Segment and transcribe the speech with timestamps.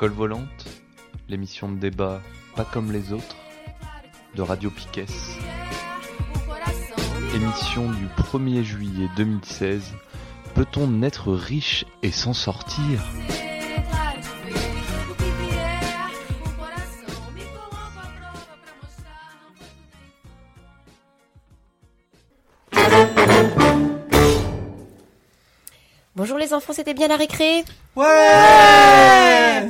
[0.00, 0.66] École volante,
[1.28, 2.22] l'émission de débat
[2.56, 3.36] pas comme les autres,
[4.34, 5.04] de Radio Piquet.
[7.34, 9.92] Émission du 1er juillet 2016.
[10.54, 13.04] Peut-on naître riche et s'en sortir?
[26.50, 27.64] Les enfants, c'était bien la récré
[27.94, 28.06] Ouais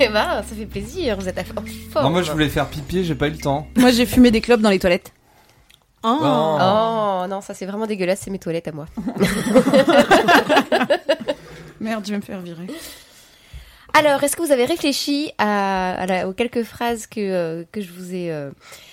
[0.00, 1.66] Eh ben, ça fait plaisir, vous êtes à forme.
[1.94, 3.68] Non, moi je voulais faire pipi, j'ai pas eu le temps.
[3.76, 5.12] Moi, j'ai fumé des clopes dans les toilettes.
[6.02, 6.18] Oh.
[6.20, 8.86] Oh non, ça c'est vraiment dégueulasse, c'est mes toilettes à moi.
[11.80, 12.66] Merde, je vais me faire virer.
[13.94, 17.80] Alors, est-ce que vous avez réfléchi à, à la- aux quelques phrases que, euh, que,
[17.80, 18.50] je vous ai, euh,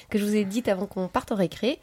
[0.10, 1.80] que je vous ai dites avant qu'on parte en récré?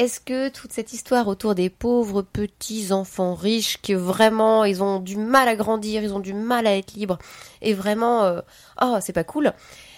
[0.00, 4.98] Est-ce que toute cette histoire autour des pauvres petits enfants riches, que vraiment ils ont
[4.98, 7.18] du mal à grandir, ils ont du mal à être libres,
[7.60, 8.40] et vraiment, euh,
[8.80, 9.52] oh, c'est pas cool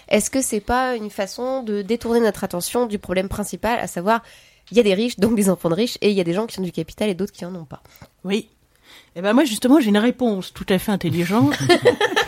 [0.08, 4.24] Est-ce que c'est pas une façon de détourner notre attention du problème principal, à savoir,
[4.72, 6.34] il y a des riches, donc des enfants de riches, et il y a des
[6.34, 7.80] gens qui ont du capital et d'autres qui en ont pas?
[8.24, 8.48] Oui.
[9.14, 11.56] Eh ben moi justement j'ai une réponse tout à fait intelligente.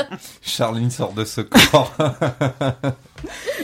[0.42, 1.92] Charline sort de ce corps.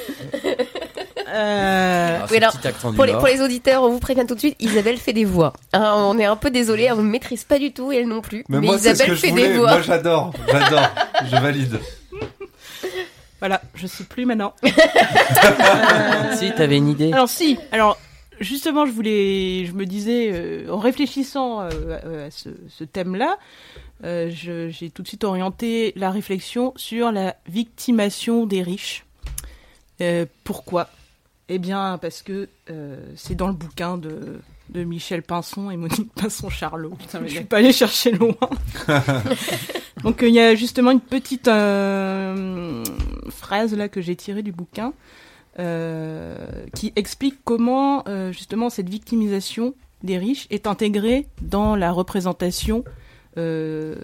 [1.29, 2.53] Euh, Ah, Oui, alors,
[2.95, 3.21] Pour les, Nord.
[3.21, 5.53] pour les auditeurs, on vous prévient tout de suite, Isabelle fait des voix.
[5.73, 8.21] Hein, on est un peu désolé, elle ne maîtrise pas du tout et elle non
[8.21, 8.45] plus.
[8.49, 9.49] Mais, Mais, moi Isabelle fait voulais.
[9.49, 9.71] des voix.
[9.73, 10.89] Moi j'adore, j'adore,
[11.31, 11.79] je valide.
[13.41, 14.55] voilà, je sais plus maintenant.
[16.35, 17.13] Si, t'avais une idée.
[17.13, 17.99] Alors si, alors
[18.41, 23.37] justement je voulais, je me disais euh, en réfléchissant euh, à, ce, ce thème-là,
[24.05, 29.05] euh, je- j'ai tout de suite orienté la réflexion sur la victimation des riches.
[30.01, 30.89] Euh, pourquoi?
[31.49, 36.13] Eh bien parce que euh, c'est dans le bouquin de de Michel Pinson et Monique
[36.15, 36.93] Pinson-Charlot.
[37.23, 38.35] Je suis pas allée chercher loin.
[40.03, 42.85] Donc euh, il y a justement une petite euh,
[43.31, 44.93] phrase là que j'ai tirée du bouquin
[46.75, 52.85] qui explique comment justement cette victimisation des riches est intégrée dans la représentation
[53.37, 53.95] euh,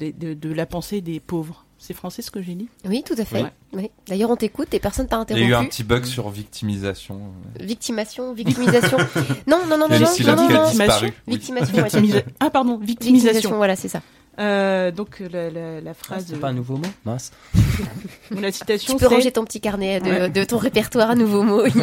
[0.00, 1.64] de la pensée des pauvres.
[1.82, 3.42] C'est français ce que j'ai dit Oui, tout à fait.
[3.42, 3.52] Ouais.
[3.72, 3.90] Oui.
[4.06, 5.68] D'ailleurs, on t'écoute et personne t'a Il y a eu un interrompu.
[5.70, 7.20] petit bug sur victimisation.
[7.58, 8.98] Victimation, victimisation.
[9.46, 10.68] non, non, non, non, non, non, non.
[10.70, 11.06] disparu.
[11.26, 11.34] Oui.
[11.38, 12.84] Victimation, ouais, Ah pardon, victimisation.
[13.32, 14.02] Victimisation, voilà, c'est ça.
[14.38, 17.32] Euh, donc la, la, la Ah, phrase, c'est pas un nouveau mot Mince.
[18.30, 20.28] la citation, Tu peux ranger ton petit carnet de, Ouais.
[20.30, 21.64] de ton répertoire à nouveaux mots.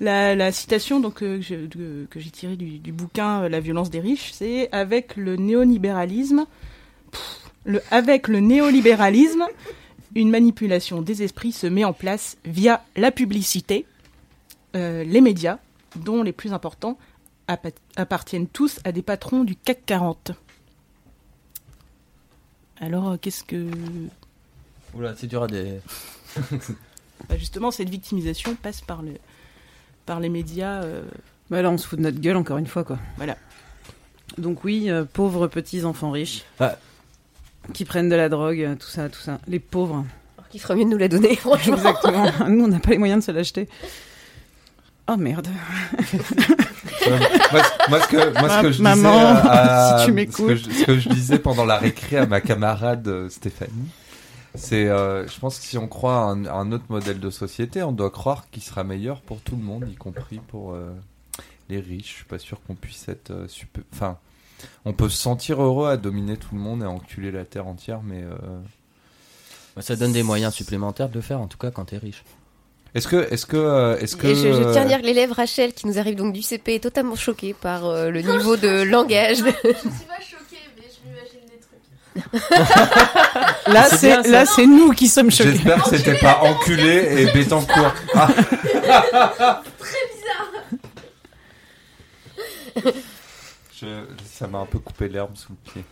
[0.00, 3.48] La, la citation donc euh, que je- de- que j'ai tirée du, du bouquin euh,
[3.50, 6.46] La violence des riches, c'est avec le néolibéralisme,
[7.64, 9.44] le, avec le néolibéralisme,
[10.14, 13.86] une manipulation des esprits se met en place via la publicité,
[14.76, 15.58] euh, les médias,
[15.96, 16.98] dont les plus importants
[17.48, 20.32] appa- appartiennent tous à des patrons du CAC 40.
[22.80, 23.70] Alors, euh, qu'est-ce que...
[24.94, 25.78] Oula, c'est dur à des.
[27.28, 29.12] bah, justement, cette victimisation passe par, le,
[30.06, 30.82] par les médias.
[30.82, 31.02] euh,
[31.50, 32.98] Bah là, on se fout de notre gueule encore une fois, quoi.
[33.16, 33.36] Voilà.
[34.38, 36.42] Donc oui, euh, pauvres petits enfants riches.
[36.58, 36.76] Ah.
[37.72, 39.38] Qui prennent de la drogue, euh, tout ça, tout ça.
[39.46, 40.04] Les pauvres.
[40.38, 41.76] Alors qu'il ferait mieux de nous la donner, franchement.
[41.76, 42.26] Exactement.
[42.48, 43.68] Nous, on n'a pas les moyens de se l'acheter.
[45.08, 45.48] Oh merde.
[47.06, 47.18] Euh,
[47.52, 50.14] moi, ce- moi, ce que, moi, ce que je Maman, disais, à- si tu ce
[50.14, 50.46] m'écoutes.
[50.48, 53.88] que, je, ce que je disais pendant la récré à ma camarade euh, Stéphanie,
[54.54, 57.30] c'est, euh, je pense que si on croit à un, à un autre modèle de
[57.30, 60.90] société, on doit croire qu'il sera meilleur pour tout le monde, y compris pour euh,
[61.68, 62.08] les riches.
[62.10, 63.82] Je suis pas sûr qu'on puisse être euh, super.
[63.92, 64.16] Enfin,
[64.84, 67.66] on peut se sentir heureux à dominer tout le monde et à enculer la terre
[67.66, 68.36] entière, mais euh,
[69.76, 72.22] Bah, Ça donne des moyens supplémentaires de le faire, en tout cas quand t'es riche.
[72.94, 75.06] est-ce que, est-ce que, euh, est-ce que, Et je, je tiens à euh, dire que
[75.06, 78.56] l'élève Rachel, qui nous arrive donc du CP, est totalement choquée par euh, le niveau
[78.56, 79.38] de langage.
[79.38, 79.58] Je suis pas
[80.20, 82.52] choquée, mais je m'imagine des trucs.
[83.72, 85.52] Là, C'est là, c'est nous qui sommes choqués.
[85.52, 87.94] J'espère que c'était pas enculé et Bétancourt.
[88.92, 89.62] Ah,
[93.80, 95.84] Je- ça m'a un peu coupé l'herbe sous le pied.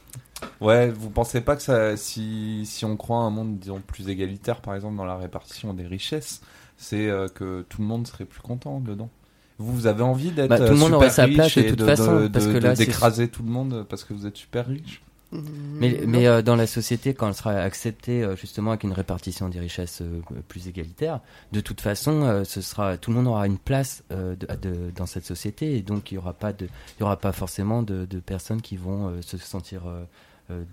[0.61, 4.09] Ouais, vous pensez pas que ça, si, si on croit à un monde, disons, plus
[4.09, 6.41] égalitaire, par exemple, dans la répartition des richesses,
[6.77, 9.11] c'est euh, que tout le monde serait plus content dedans?
[9.59, 11.57] Vous, vous avez envie d'être Bah, tout le euh, monde super aurait sa riche place
[11.57, 13.51] de et toute de- façon, de- parce de- que là, de- c'est- d'écraser tout le
[13.51, 15.03] monde parce que vous êtes super riche?
[15.31, 19.49] Mais, mais euh, dans la société, quand elle sera acceptée euh, justement avec une répartition
[19.51, 21.21] des richesses euh, plus égalitaire,
[21.53, 25.27] de toute façon, ce sera tout le monde aura une place de- de- dans cette
[25.27, 28.21] société et donc il y aura pas de, il y aura pas forcément de, de
[28.21, 29.83] personnes qui vont se sentir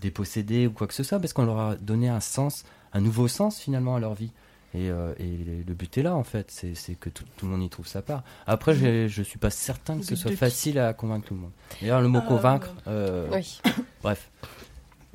[0.00, 3.28] dépossédées ou quoi que ce soit parce qu'on leur a donné un sens, un nouveau
[3.28, 4.30] sens finalement à leur vie.
[4.76, 5.24] Et, euh, et
[5.66, 8.02] le but est là en fait, c'est que tout, tout le monde y trouve sa
[8.02, 8.22] part.
[8.46, 11.40] Après, j'ai- je suis pas certain que ce but soit facile à convaincre tout le
[11.40, 11.50] monde.
[11.80, 13.60] D'ailleurs, le mot Euh, convaincre, euh, Oui.
[14.02, 14.28] Bref.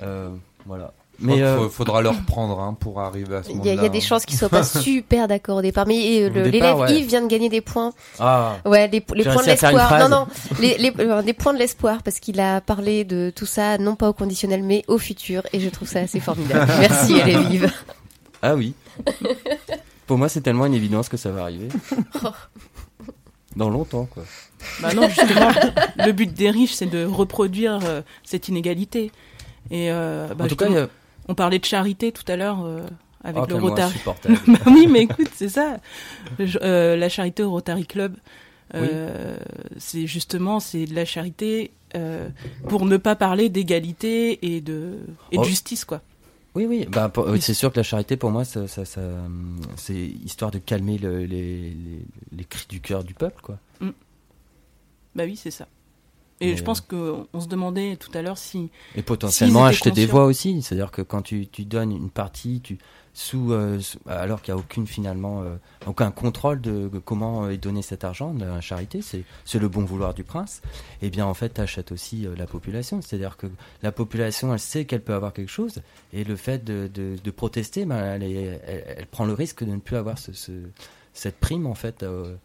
[0.01, 0.29] Euh,
[0.65, 0.93] Voilà.
[1.23, 3.73] Mais euh, faut- faudra le reprendre hein, pour arriver à ce Il moment-là.
[3.75, 4.01] il y a des hein.
[4.01, 5.85] chances qu'ils soient pas super d'accord au départ.
[5.85, 6.95] Mais l'élève ouais.
[6.97, 7.93] Yves vient de gagner des points.
[8.19, 9.99] ah, Ouais, les, les points de l'espoir.
[9.99, 10.27] Non, non,
[10.59, 13.95] les, les, euh, des points de l'espoir parce qu'il a parlé de tout ça, non
[13.95, 15.43] pas au conditionnel, mais au futur.
[15.53, 16.65] Et je trouve ça assez formidable.
[16.79, 17.71] Merci, élève Yves.
[18.41, 18.73] ah oui.
[20.07, 21.67] Pour moi, c'est tellement une évidence que ça va arriver.
[23.55, 24.23] Dans longtemps, quoi.
[24.81, 25.49] Bah non, justement,
[25.97, 29.11] le but des riches, c'est de reproduire euh, cette inégalité.
[29.71, 30.87] Et euh, bah, en tout cas, a-
[31.27, 32.81] on parlait de charité tout à l'heure euh,
[33.23, 33.93] avec Oh, le Rotary.
[34.47, 35.77] bah oui, mais écoute, c'est ça.
[36.39, 38.15] Euh, la charité au Rotary Club,
[38.73, 39.35] euh,
[39.77, 42.29] c'est justement c'est de la charité euh,
[42.69, 44.93] pour ne pas parler d'égalité et de
[45.33, 45.43] et de Oh.
[45.43, 46.01] justice quoi.
[46.53, 46.85] Oui, oui.
[46.89, 49.95] Bah, pour- euh, c'est sûr que la charité, pour moi, ça, ça, ça, hum, c'est
[49.95, 52.05] histoire de calmer le- les, les,
[52.35, 53.57] les cris du cœur du peuple, quoi.
[55.15, 55.67] Bah oui, c'est ça.
[56.39, 59.91] Et Mais, je pense que on se demandait tout à l'heure si Et potentiellement acheter
[59.91, 60.11] des conscients.
[60.17, 60.61] voix aussi.
[60.61, 62.77] C'est-à-dire que quand tu, tu donnes une partie, tu
[63.35, 65.55] euh, sous- alors qu'il n'y a aucune finalement euh,
[65.85, 70.13] aucun contrôle de, comment est donné cet argent de la charité, c'est le bon vouloir
[70.13, 70.61] du prince.
[71.01, 73.01] Et bien en fait, tu achètes aussi euh, la population.
[73.01, 73.47] C'est-à-dire que
[73.83, 75.81] la population, elle sait qu'elle peut avoir quelque chose,
[76.13, 79.95] et le fait de, de, protester, ben, elle, elle, prend le risque de ne plus
[79.97, 80.51] avoir ce, ce-
[81.13, 82.03] cette prime en fait.
[82.03, 82.35] euh,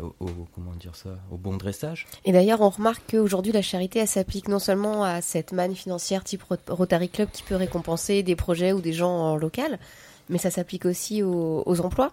[0.00, 3.98] au, au- comment dire ça au bon dressage Et d'ailleurs, on remarque qu'aujourd'hui, la charité,
[3.98, 8.22] elle s'applique non seulement à cette manne financière type Rot- Rotary Club qui peut récompenser
[8.22, 9.80] des projets ou des gens en local,
[10.28, 12.12] mais ça s'applique aussi aux, aux emplois.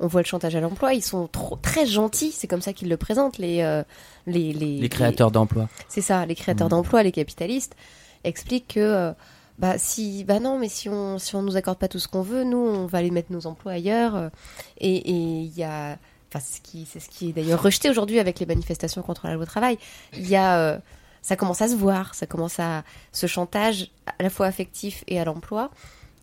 [0.00, 2.88] On voit le chantage à l'emploi, ils sont trop, très gentils, c'est comme ça qu'ils
[2.88, 3.84] le présentent, les, euh,
[4.26, 6.70] les, les, les créateurs d'emplois c'est ça, les créateurs Mhm.
[6.70, 7.76] d'emplois, les capitalistes,
[8.24, 9.12] expliquent que, euh,
[9.60, 12.22] bah, si, bah non, mais si on, si on nous accorde pas tout ce qu'on
[12.22, 14.16] veut, nous, on va aller mettre nos emplois ailleurs.
[14.16, 14.28] euh,
[14.78, 15.08] Et
[15.56, 15.96] y a,
[16.28, 19.28] enfin, c'est ce qui, c'est ce qui est d'ailleurs rejeté aujourd'hui avec les manifestations contre
[19.28, 19.78] la loi travail.
[20.16, 20.78] Il y a, euh,
[21.22, 25.20] ça commence à se voir, ça commence à, ce chantage à la fois affectif et
[25.20, 25.70] à l'emploi.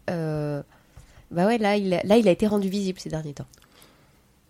[0.10, 0.62] Euh,
[1.32, 3.46] bah ouais, là, il a, là, il a été rendu visible ces derniers temps.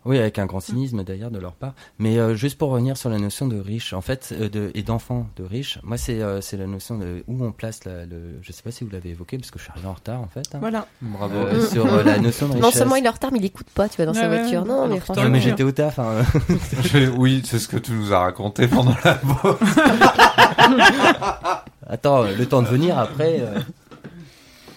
[0.04, 1.74] Oui, avec un grand cynisme d'ailleurs de leur part.
[2.00, 4.82] Mais euh, juste pour revenir sur la notion de riche, en fait, euh, de, et
[4.82, 8.40] d'enfant de riche, moi c'est euh, c'est la notion de où on place la, le.
[8.42, 10.26] Je sais pas si vous l'avez évoqué parce que je suis arrivé en retard en
[10.26, 10.42] fait.
[10.56, 10.58] hein.
[10.60, 10.88] Voilà.
[11.04, 11.36] Bravo.
[11.36, 12.64] Euh, sur euh, la notion de richesse.
[12.64, 14.40] Non seulement il est en retard, mais il écoute pas, tu vois, dans sa Ouais,
[14.40, 14.64] voiture.
[14.64, 14.68] ouais.
[14.68, 15.24] Non, mais franchement.
[15.26, 16.00] Non, mais j'étais au taf.
[16.00, 16.24] hein.
[16.84, 19.58] Je- oui, c'est ce que tu nous as raconté pendant la pause.
[21.88, 23.42] Attends, le temps de venir après.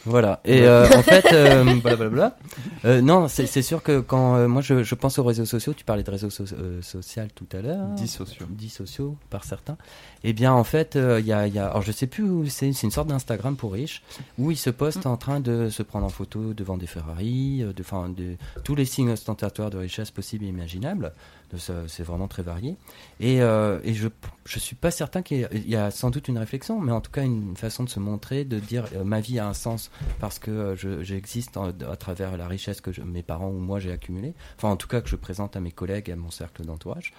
[0.06, 0.40] Voilà.
[0.44, 2.36] Et euh, en fait, euh, blablabla.
[2.84, 5.84] Euh, non, c'est sûr que quand euh, moi je, je pense aux réseaux sociaux, tu
[5.84, 7.86] parlais de réseaux so- euh, sociaux tout à l'heure.
[7.96, 8.46] Dix sociaux.
[8.68, 9.76] sociaux par certains.
[10.22, 12.46] Eh bien, en fait, euh, il y, a, y a, alors je sais plus où
[12.48, 14.02] c'est, c'est une sorte d'Instagram pour riches
[14.38, 17.74] où ils se postent en train de se prendre en photo devant des Ferrari, de,
[17.80, 21.12] enfin, de tous les signes ostentatoires de richesse possibles et imaginables.
[21.58, 22.76] Ça, c'est vraiment très varié.
[23.20, 24.08] Et, euh, je,
[24.44, 27.22] je suis pas certain qu'il y a sans doute une réflexion, mais en tout cas
[27.22, 29.90] une façon de se montrer, de dire euh, ma vie a un sens
[30.20, 33.92] parce que euh, je, j'existe à travers la richesse que mes parents ou moi j'ai
[33.92, 34.34] accumulée.
[34.56, 37.12] Enfin, en tout cas que je présente à mes collègues et à mon cercle d'entourage.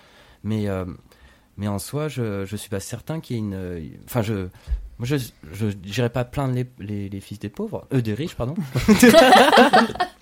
[0.44, 0.86] Mais euh,
[1.66, 3.54] en soi, je je suis pas certain qu'il y ait une.
[3.54, 4.48] euh, Enfin, je
[5.02, 8.56] je dirais pas plaindre les, les fils des pauvres, eux des riches, pardon.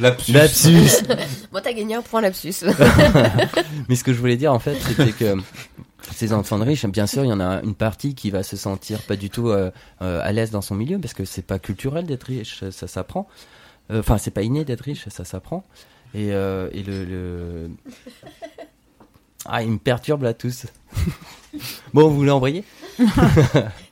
[0.00, 0.32] Lapsus.
[0.32, 1.02] Lapsus.
[1.52, 2.54] Moi, t'as gagné un point lapsus.
[3.88, 5.36] Mais ce que je voulais dire en fait, c'était que
[6.14, 8.56] ces enfants de riches, bien sûr, il y en a une partie qui va se
[8.56, 9.70] sentir pas du tout euh,
[10.02, 13.28] euh, à l'aise dans son milieu parce que c'est pas culturel d'être riche, ça s'apprend.
[13.90, 15.64] Euh, Enfin, c'est pas inné d'être riche, ça s'apprend.
[16.14, 17.70] Et, euh, et le, le...
[19.46, 20.66] Ah, il me perturbe là tous.
[21.94, 22.64] Bon, vous voulez embrayer?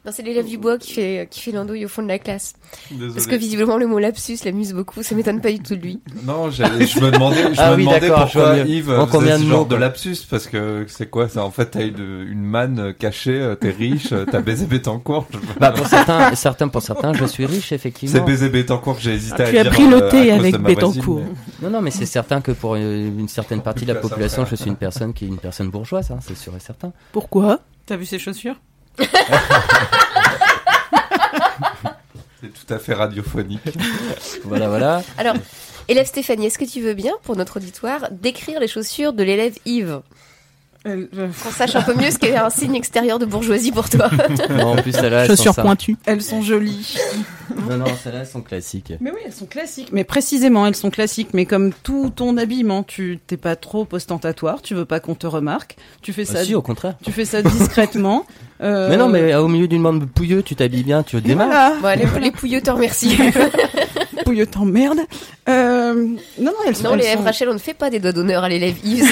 [0.02, 2.54] Non, c'est l'élève du bois qui fait, qui fait l'andouille au fond de la classe.
[2.90, 3.12] Désolé.
[3.12, 5.02] Parce que visiblement, le mot lapsus l'amuse beaucoup.
[5.02, 6.00] Ça m'étonne pas du tout de lui.
[6.24, 8.66] Non, je me demandais, je Ah me oui, demandais d'accord, je pourquoi mieux.
[8.66, 10.16] Yves En faisait combien ce de genre mots, de lapsus?
[10.30, 11.44] Parce que c'est quoi ça?
[11.44, 15.26] En fait, t'as une, une manne cachée, euh, t'es riche, euh, t'as baisé Bétancourt.
[15.30, 18.24] je- Bah pour certains, certains pour certains, je suis riche C'est effectivement.
[18.24, 19.72] baiser Bétancourt que j'ai hésité Ah, à tu as dire.
[19.72, 21.20] pris le euh, thé avec voisine, Bétancourt.
[21.60, 24.46] mais- Non non, mais c'est certain que pour une, une certaine partie de la population,
[24.46, 26.89] je suis une personne qui est une personne bourgeoise, hein, c'est sûr et certain.
[27.12, 28.56] Pourquoi T'as vu ses chaussures
[32.40, 33.60] C'est tout à fait radiophonique.
[34.44, 35.02] Voilà voilà.
[35.18, 35.34] Alors,
[35.88, 39.56] élève Stéphanie, est-ce que tu veux bien, pour notre auditoire, décrire les chaussures de l'élève
[39.66, 40.00] Yves?
[40.84, 43.88] Elle- euh, Qu'on sache un peu mieux ce qu'est un signe extérieur de bourgeoisie pour
[43.90, 44.08] toi.
[44.50, 45.62] Non, en plus celles-là, elles sont Chaussures ça.
[45.62, 45.96] pointues.
[46.06, 46.96] Elles sont jolies.
[47.68, 48.92] Non non, celles-là elles sont classiques.
[49.00, 49.90] Mais oui, elles sont classiques.
[49.92, 51.28] Mais précisément, elles sont classiques.
[51.34, 54.62] Mais comme tout ton habillement, tu t'es pas trop ostentatoire.
[54.62, 55.76] Tu veux pas qu'on te remarque.
[56.00, 56.44] Tu fais Ah, ça.
[56.44, 56.94] si, au contraire.
[57.04, 58.24] Tu fais ça discrètement.
[58.62, 61.72] Euh, Mais non, mais au milieu d'une bande pouilleux, tu t'habilles bien, tu démarres.
[61.80, 62.04] Voilà.
[62.06, 63.16] Bon, les, les pouilleux te remercient.
[64.24, 65.00] Pouilleux t'emmerde.
[65.48, 66.82] Euh, non, non, elles sont.
[66.84, 69.04] non, elles l'élève sont- Rachel, on ne fait pas des doigts d'honneur à l'élève Yves.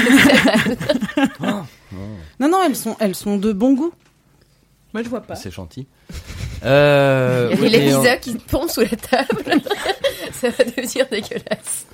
[1.41, 1.65] mal.
[2.41, 3.93] Non, non, elles sont, elles sont de bon goût.
[4.95, 5.35] Moi, je vois pas.
[5.35, 5.87] C'est gentil.
[6.65, 9.61] Euh, Il y oui, a on- Lisa qui tombe sous la table.
[10.33, 11.87] Ça va devenir dégueulasse.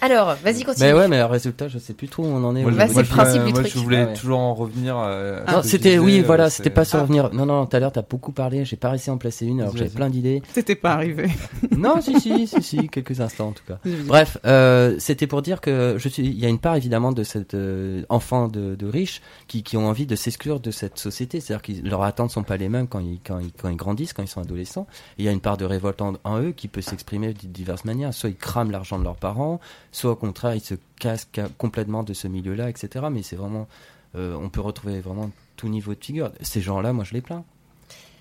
[0.00, 0.86] Alors, vas-y, continue.
[0.86, 2.62] Mais ouais, mais le résultat, je sais plus trop où on en est.
[2.62, 3.72] Moi, Bah, c'est le principe du moi, truc.
[3.74, 4.12] je voulais Ah ouais.
[4.14, 4.96] toujours en revenir.
[4.96, 7.02] euh, à Non, c'était oui, voilà, c'était pas sur Ah.
[7.02, 7.30] revenir.
[7.32, 8.64] Non, non, tout à l'heure t'as beaucoup parlé.
[8.64, 10.42] J'ai pas réussi à en placer une, alors que j'avais plein d'idées.
[10.54, 11.28] C'était pas arrivé.
[11.76, 13.78] non, si, si, si, si, quelques instants en tout cas.
[14.06, 16.22] Bref, euh, c'était pour dire que je suis.
[16.24, 19.76] Il y a une part évidemment de cet euh, enfant de, de riches qui, qui
[19.76, 21.40] ont envie de s'exclure de cette société.
[21.40, 24.12] C'est-à-dire que leurs attentes sont pas les mêmes quand ils, quand ils, quand ils grandissent,
[24.12, 24.86] quand ils sont adolescents.
[25.18, 27.46] Et il y a une part de révolte en, en eux qui peut s'exprimer de
[27.48, 28.14] diverses manières.
[28.14, 29.60] Soit ils crament l'argent de leurs parents,
[29.92, 33.06] soit au contraire ils se cassent ca- complètement de ce milieu-là, etc.
[33.10, 33.66] Mais c'est vraiment,
[34.16, 36.30] euh, on peut retrouver vraiment tout niveau de figure.
[36.40, 37.44] Ces gens-là, moi je les plains.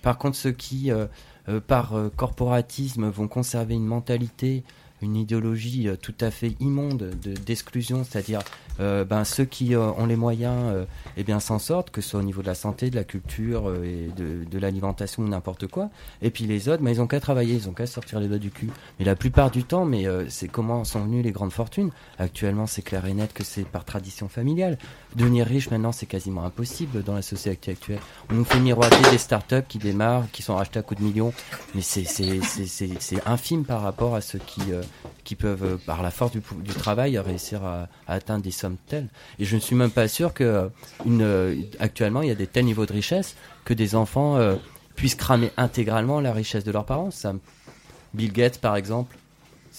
[0.01, 1.07] Par contre, ceux qui, euh,
[1.49, 4.63] euh, par corporatisme, vont conserver une mentalité,
[5.01, 8.39] une idéologie tout à fait immonde de- d'exclusion, c'est-à-dire
[8.79, 12.09] euh, ben, ceux qui euh, ont les moyens euh, eh bien s'en sortent, que ce
[12.09, 15.67] soit au niveau de la santé, de la culture et de, de l'alimentation ou n'importe
[15.67, 15.89] quoi.
[16.21, 18.37] Et puis les autres, ben, ils ont qu'à travailler, ils ont qu'à sortir les doigts
[18.37, 18.69] du cul.
[18.99, 21.91] Mais la plupart du temps, mais c'est comment sont venues les grandes fortunes.
[22.19, 24.77] Actuellement, c'est clair et net que c'est par tradition familiale.
[25.15, 27.99] Devenir riche maintenant, c'est quasiment impossible dans la société actuelle.
[28.29, 31.33] On nous fait miroiter des startups qui démarrent, qui sont rachetées à coups de millions,
[31.73, 32.07] mais c'est
[33.25, 34.61] infime par rapport à ceux qui
[35.23, 38.66] qui peuvent par la force du travail réussir à, à atteindre des sommes
[39.39, 40.67] Et je ne suis même pas sûr que euh,
[41.07, 44.55] euh, actuellement il y a des tels niveaux de richesse que des enfants euh,
[44.95, 47.09] puissent cramer intégralement la richesse de leurs parents.
[48.13, 49.17] Bill Gates par exemple,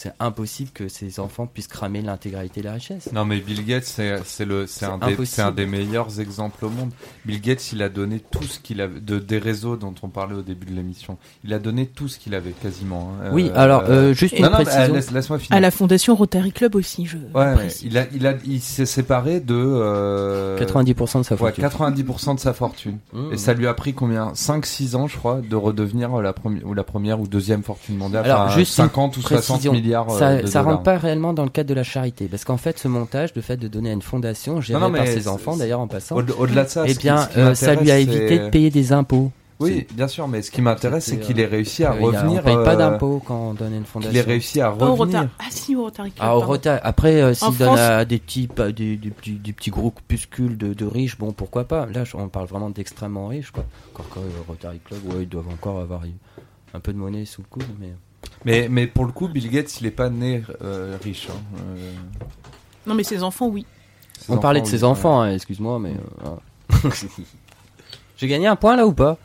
[0.01, 3.11] c'est impossible que ces enfants puissent cramer l'intégralité de la richesse.
[3.13, 5.27] Non mais Bill Gates c'est c'est le c'est un des impossible.
[5.27, 6.91] c'est un des meilleurs exemples au monde.
[7.27, 10.37] Bill Gates il a donné tout ce qu'il avait de des réseaux dont on parlait
[10.37, 11.19] au début de l'émission.
[11.43, 13.11] Il a donné tout ce qu'il avait quasiment.
[13.25, 13.31] hein.
[13.33, 14.83] Oui, Euh, alors euh, juste une non, non, précision.
[14.83, 15.57] euh, laisse, laisse-moi finir.
[15.57, 19.41] À la fondation Rotary Club aussi, je Ouais, il a il a il s'est séparé
[19.41, 21.65] de euh, 90% de sa ouais, fortune.
[21.65, 22.99] 90% de sa fortune.
[23.13, 23.33] Mmh.
[23.33, 24.31] Et ça lui a pris combien?
[24.35, 27.97] 5 6 ans je crois de redevenir la première ou la première ou deuxième fortune
[27.97, 28.25] mondiale.
[28.25, 29.73] Alors, Enfin, juste une 50 ou 60 précision.
[29.89, 30.73] Milliards euh, ça, de ça dollars.
[30.77, 33.43] rentre pas réellement dans le cadre de la charité, parce qu'en fait, ce montage, le
[33.43, 36.17] fait de donner à une fondation gérée Non, non, par ses enfants, d'ailleurs en passant,
[36.17, 38.39] Au- Au-delà de ça, eh ce qui- bien, ce qui euh, ça lui a évité
[38.39, 39.31] de payer des impôts.
[39.61, 42.05] Oui, bien sûr, mais ce qui m'intéresse, c'est C'était, qu'il ait réussi à Euh, il
[42.05, 42.43] revenir.
[42.43, 44.17] on paye pas euh, d'impôts quand on donne une fondation.
[44.17, 45.23] ait réussi à Oh, au revenir.
[45.23, 46.25] Rotary- Ah si, au Rotary Club.
[46.25, 46.79] Ah, au retard.
[46.85, 50.57] Après, euh, s'il donne France- à des petits, à des, des petits, des petits groupuscules
[50.57, 51.87] de, de riches, bon, pourquoi pas.
[51.87, 53.65] Là, on parle vraiment d'extrêmement riches, quoi.
[53.93, 56.03] Encore que euh, Rotary Club, ouais, ils doivent encore avoir
[56.73, 57.89] un peu de monnaie sous le coude, mais.
[58.45, 61.29] Mais, mais pour le coup, Bill Gates, il est pas né euh, riche.
[61.31, 61.39] hein.
[61.77, 61.93] Euh,
[62.87, 63.67] Non, mais ses enfants, oui.
[64.21, 65.95] ses on parlait de ses oui, enfants, hein, excuse-moi, mais.
[66.25, 66.91] euh.
[68.17, 69.17] J'ai gagné un point là ou pas?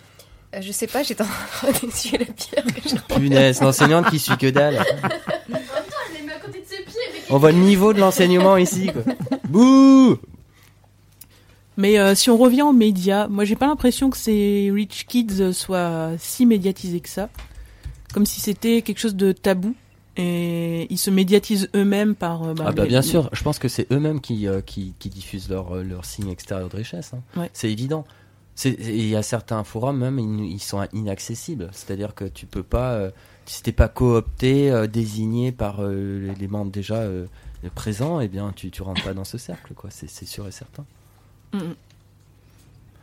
[0.56, 4.38] Euh, je sais pas, j'étais en train d'essuyer la pierre que Punaise, l'enseignante qui suit
[4.38, 4.84] que dalle.
[5.50, 5.56] Elle
[6.16, 8.92] les met à côté de ses pieds, mais On voit le niveau de l'enseignement ici,
[8.92, 9.02] quoi.
[9.50, 10.18] Bouh
[11.78, 15.54] Mais euh, si on revient aux médias, moi j'ai pas l'impression que ces rich kids
[15.54, 17.30] soient si médiatisés que ça.
[18.14, 19.76] Comme si c'était quelque chose de tabou.
[20.16, 22.44] Et ils se médiatisent eux-mêmes par...
[22.44, 24.94] euh, bah, Ah bah les- bien sûr, je pense que c'est eux-mêmes qui, euh, qui,
[25.00, 27.14] qui diffusent leur, euh, leur signe extérieur de richesse.
[27.16, 27.22] hein.
[27.36, 27.50] Ouais.
[27.52, 28.06] C'est évident.
[28.64, 31.70] Il y a certains forums même, ils, ils sont inaccessibles.
[31.72, 33.10] C'est-à-dire que tu peux pas, euh,
[33.48, 37.02] si t'es pas coopté, euh, désigné par les- les membres déjà
[37.74, 39.90] présents, eh bien tu, tu rentres pas dans ce cercle, quoi.
[39.90, 40.86] C'est sûr et certain.
[41.54, 41.74] Mhm.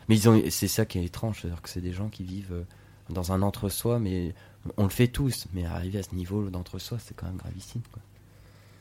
[0.09, 2.65] Mais ils ont, c'est ça qui est étrange, c'est-à-dire que c'est des gens qui vivent
[3.09, 4.33] dans un entre-soi, mais
[4.77, 8.03] on le fait tous, mais arriver à ce niveau d'entre-soi, c'est quand même gravissime, quoi.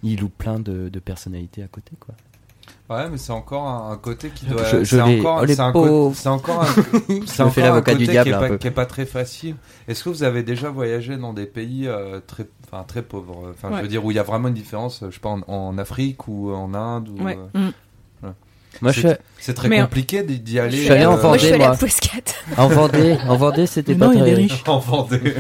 [0.04, 2.16] Ils louent plein de, de personnalités à côté, quoi.
[2.90, 4.64] Ouais, mais c'est encore un, un côté qui doit.
[4.64, 6.10] Je- je c'est encore, oh, c'est un pauvres.
[6.10, 6.66] côté- c'est encore un,
[7.10, 8.58] Je fais l'avocat du diable qui est, un pas, peu.
[8.58, 9.56] qui est pas très facile.
[9.88, 13.70] Est-ce que vous avez déjà voyagé dans des pays euh, très, enfin très pauvres, enfin
[13.78, 15.78] je veux dire où il y a vraiment une différence, je sais pas en, en
[15.78, 17.24] Afrique ou en Inde ou.
[17.24, 17.38] Ouais.
[17.56, 17.72] euh,
[18.82, 19.08] Moi, je
[19.40, 20.78] C'est très Mais- compliqué d'y d'y aller.
[20.78, 21.76] Je suis allé en euh, Moi, je suis Vendée, moi.
[22.58, 24.30] En Vendée, en Vendée, c'était pas non, il très.
[24.32, 24.64] est riche.
[24.68, 25.36] en Vendée.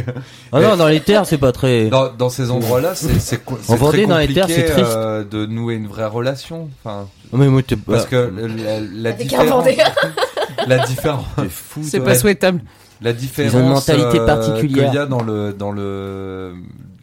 [0.51, 1.87] Ah non, dans les terres, c'est pas très.
[1.89, 4.91] Dans, dans ces endroits-là, c'est c'est c'est Vendée, dans les compliqué terres, c'est triste.
[4.95, 6.69] euh, de nouer une vraie relation.
[6.83, 9.85] Enfin, Mais moi, t'es parce que la, la Avec un différence, Vendéen.
[10.67, 11.25] la différence.
[11.83, 12.61] C'est pas souhaitable.
[13.01, 14.85] la différence Ils ont une mentalité euh, particulière.
[14.89, 16.55] qu'il y a dans le dans le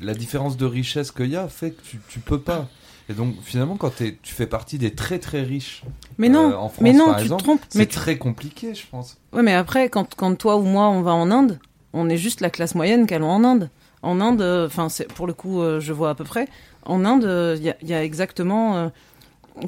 [0.02, 2.66] la différence de richesse qu'il y a fait que tu tu peux pas.
[3.08, 5.82] Et donc finalement, quand tu fais partie des très très riches,
[6.18, 7.60] Mais non, euh, en France mais non, par tu exemple, te trompes.
[7.68, 9.16] c'est Mais tu- très compliqué, je pense.
[9.32, 11.58] Ouais, mais après, quand, quand toi ou moi, on va en Inde,
[11.92, 13.70] on est juste la classe moyenne qu'allons en Inde.
[14.02, 16.46] En Inde, enfin, c'est pour le coup, euh, je vois à peu près.
[16.84, 18.88] En Inde, il y, a, y a exactement euh,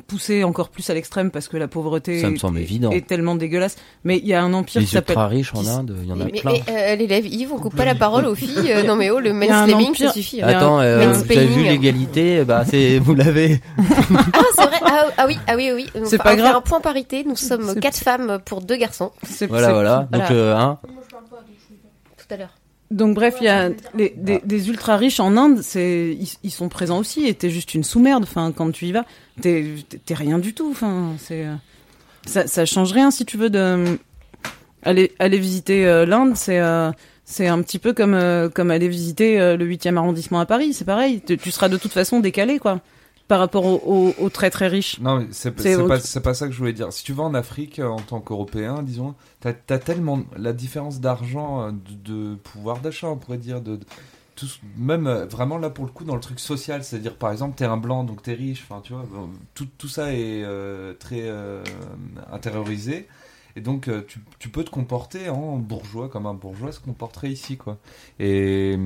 [0.06, 2.90] poussé encore plus à l'extrême parce que la pauvreté Ça me est- semble est, évident.
[2.90, 3.76] est tellement dégueulasse.
[4.04, 5.14] Mais il y a un empire Les qui s'appelle.
[5.14, 6.52] ultra riches en Inde, il y en a Mais, plein.
[6.52, 8.70] mais, euh, l'élève Yves, on coupe pas la parole aux filles.
[8.72, 10.42] euh, non mais oh, le mansplaining, ça suffit.
[10.42, 10.48] hein.
[10.48, 12.44] Attends, euh, vous avez vu l'égalité?
[12.44, 13.60] Bah, c'est vous l'avez.
[13.78, 14.76] Ah, c'est vrai.
[14.82, 15.86] Ah, ah oui, ah oui, oui.
[15.94, 16.00] oui.
[16.04, 16.56] C'est pas faire grave.
[16.56, 17.24] un point parité.
[17.24, 19.12] Nous sommes quatre femmes pour deux garçons.
[19.48, 20.08] Voilà, voilà.
[20.12, 20.78] Donc, euh, hein.
[20.92, 21.74] moi je parle pas, donc je suis.
[22.16, 22.54] tout à l'heure.
[22.90, 26.50] Donc bref, il y a les, des, des ultra riches en Inde, c'est ils, ils
[26.50, 27.26] sont présents aussi.
[27.26, 28.22] Et t'es juste une sous-merde.
[28.22, 29.04] Enfin, quand tu y vas,
[29.40, 30.70] t'es rien du tout.
[30.70, 31.46] Enfin, c'est
[32.26, 33.98] ça, ça change rien si tu veux de
[34.82, 36.36] aller aller visiter euh, l'Inde.
[36.36, 36.90] C'est euh,
[37.24, 40.72] c'est un petit peu comme euh, comme aller visiter le 8e arrondissement à Paris.
[40.72, 41.20] C'est pareil.
[41.26, 42.80] Tu, tu seras de toute façon décalé quoi
[43.28, 44.98] par rapport aux, très très riches.
[45.00, 46.90] Non, c'est pas, c'est pas ça que je voulais dire.
[46.94, 51.70] Si tu vas en Afrique en tant qu'Européen, disons, t'as as tellement la différence d'argent,
[51.70, 53.84] de, de pouvoir d'achat, on pourrait dire, de, de-
[54.38, 57.56] tout, même euh, vraiment là pour le coup dans le truc social, c'est-à-dire par exemple
[57.56, 59.04] t'es un blanc donc t'es riche, enfin tu vois,
[59.54, 61.64] tout, tout ça est euh, très euh,
[62.32, 63.08] intériorisé.
[63.56, 67.30] Et donc, euh, tu, tu peux te comporter en bourgeois comme un bourgeois se comporterait
[67.30, 67.76] ici, quoi.
[68.20, 68.78] Et,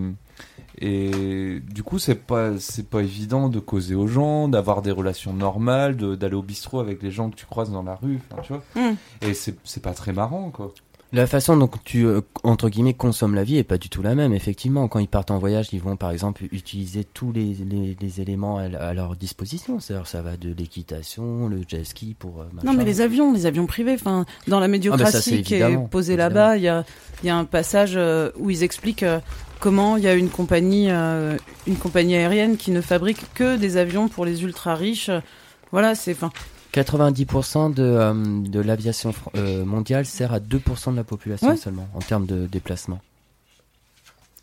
[0.79, 5.35] et du coup, c'est pas, c'est pas évident de causer aux gens, d'avoir des relations
[5.35, 8.63] normales, d'aller au bistrot avec les gens que tu croises dans la rue, tu vois.
[8.75, 8.97] Mm.
[9.21, 10.73] Et c'est, c'est pas très marrant, quoi.
[11.15, 14.15] La façon dont tu, euh, entre guillemets, consommes la vie est pas du tout la
[14.15, 14.33] même.
[14.33, 18.21] Effectivement, quand ils partent en voyage, ils vont par exemple utiliser tous les, les, les
[18.23, 19.79] éléments à, à leur disposition.
[19.79, 22.41] C'est-à-dire, ça va de l'équitation, le jet ski pour.
[22.41, 25.21] euh, Non, mais les avions, les avions privés, enfin, dans la médiocratie Ah, bah ça,
[25.21, 26.83] c'est qui est posée là-bas, il y a,
[27.23, 29.21] y a un passage euh, où ils expliquent euh,
[29.61, 33.77] comment il y a une compagnie, euh, une compagnie aérienne qui ne fabrique que des
[33.77, 35.11] avions pour les ultra riches.
[35.73, 36.31] Voilà, c'est, enfin,
[36.73, 38.15] 90% de, euh,
[38.49, 41.57] de l'aviation euh, mondiale sert à 2% de la population Ouais.
[41.57, 43.01] seulement en termes de déplacement.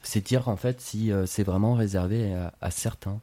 [0.03, 3.19] C'est dire en fait si euh, c'est vraiment réservé à, à certains.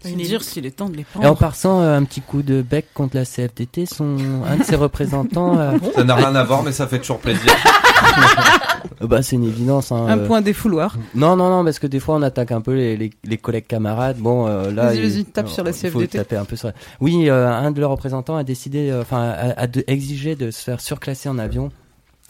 [0.00, 1.38] c'est Une dire s'il est temps de les Et en prendre.
[1.38, 4.16] passant euh, un petit coup de bec contre la CFDT, son
[4.46, 7.52] un de ses représentants, euh, Ça n'a rien à voir, mais ça fait toujours plaisir.
[9.00, 9.92] bah c'est une évidence.
[9.92, 10.26] Hein, Un euh.
[10.26, 10.96] point défouloir.
[11.14, 13.66] Non non non parce que des fois on attaque un peu les, les, les collègues
[13.66, 14.18] camarades.
[14.18, 16.18] Bon euh, là Vas-y, vas-y, tape sur la faut CFDT.
[16.18, 16.72] taper un peu sur.
[17.00, 20.62] Oui, euh, un de leurs représentants a décidé, enfin a, a de- exigé de se
[20.62, 21.70] faire surclasser en avion.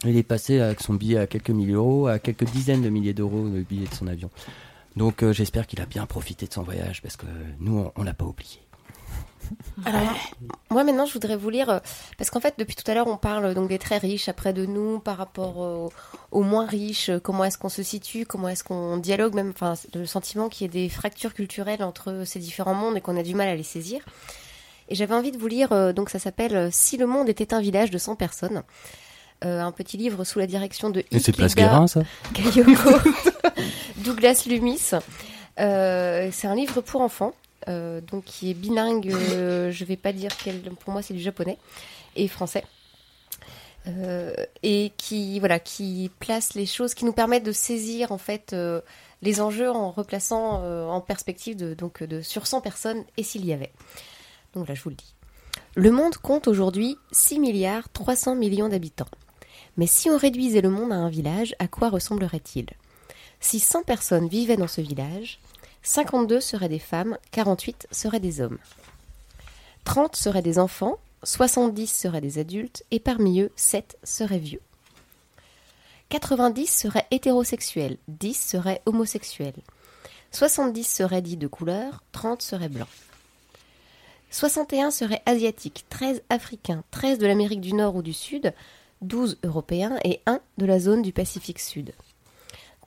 [0.05, 3.13] Il est passé avec son billet à quelques milliers d'euros, à quelques dizaines de milliers
[3.13, 4.29] d'euros le billet de son avion.
[4.95, 7.25] Donc j'espère qu'il a bien profité de son voyage parce que
[7.59, 8.59] nous on, on l'a pas oublié.
[9.85, 10.01] Alors,
[10.69, 11.79] moi maintenant, je voudrais vous lire, euh,
[12.17, 14.53] parce qu'en fait, depuis tout à l'heure, on parle euh, donc des très riches après
[14.53, 15.91] de nous par rapport aux,
[16.31, 19.73] aux moins riches, euh, comment est-ce qu'on se situe, comment est-ce qu'on dialogue, même, enfin,
[19.95, 23.23] le sentiment qu'il y ait des fractures culturelles entre ces différents mondes et qu'on a
[23.23, 24.01] du mal à les saisir.
[24.89, 27.53] Et j'avais envie de vous lire, euh, donc ça s'appelle euh, Si le monde était
[27.53, 28.63] un village de 100 personnes.
[29.45, 32.01] Euh, un petit livre sous la direction de Place Itlida Guérin ça?
[32.33, 33.09] Kayoko,
[33.97, 34.91] Douglas Lumis.
[35.59, 37.48] Euh, c'est un livre pour enfants, euh,
[38.01, 39.11] donc qui est bilingue.
[39.11, 41.57] euh, je vais pas dire quel, pour moi c'est du japonais
[42.15, 42.63] et français.
[43.87, 48.51] Euh, et qui voilà qui place les choses qui nous permettent de saisir en fait
[48.51, 48.81] euh,
[49.21, 53.45] les enjeux en replaçant euh, en perspective de donc de sur 100 personnes et s'il
[53.45, 53.71] y avait
[54.53, 55.15] donc là je vous le dis
[55.75, 59.07] le monde compte aujourd'hui 6 milliards 300 millions d'habitants
[59.77, 62.65] mais si on réduisait le monde à un village à quoi ressemblerait-il?
[63.39, 65.39] Si 100 personnes vivaient dans ce village
[65.89, 68.59] 52 seraient des femmes 48 seraient des hommes
[69.85, 74.61] 30 seraient des enfants 70 seraient des adultes et parmi eux 7 seraient vieux.
[76.09, 79.63] 90 seraient hétérosexuels, 10 seraient homosexuels.
[80.31, 82.87] 70 seraient dits de couleur, 30 seraient blancs.
[84.29, 88.53] 61 seraient asiatiques, 13 africains, 13 de l'Amérique du Nord ou du Sud,
[89.01, 91.93] 12 européens et 1 de la zone du Pacifique Sud.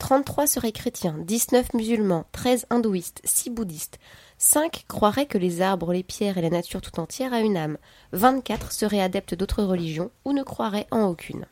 [0.03, 3.99] 33 seraient chrétiens, 19 musulmans, 13 hindouistes, 6 bouddhistes,
[4.37, 7.77] 5 croiraient que les arbres, les pierres et la nature tout entière a une âme.
[8.11, 11.45] 24 seraient adeptes d'autres religions ou ne croiraient en aucune.